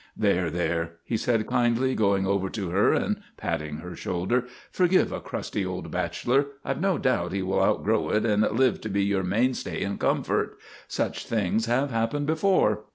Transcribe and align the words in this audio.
There, 0.17 0.49
there," 0.49 0.93
he 1.03 1.15
said, 1.15 1.45
kindly, 1.45 1.93
going 1.93 2.25
over 2.25 2.49
to 2.49 2.71
her 2.71 2.91
and 2.91 3.21
patting 3.37 3.77
her 3.81 3.95
shoulder." 3.95 4.47
Forgive 4.71 5.11
a 5.11 5.21
crusty 5.21 5.63
old 5.63 5.91
bachelor. 5.91 6.47
I 6.65 6.73
've 6.73 6.81
no 6.81 6.97
doubt 6.97 7.33
he 7.33 7.43
will 7.43 7.61
outgrow 7.61 8.09
it 8.09 8.25
and 8.25 8.41
live 8.41 8.81
to 8.81 8.89
be 8.89 9.03
your 9.03 9.21
mainstay 9.23 9.83
and 9.83 9.99
comfort. 9.99 10.57
Such 10.87 11.27
things 11.27 11.67
have 11.67 11.91
happened 11.91 12.25
before." 12.25 12.85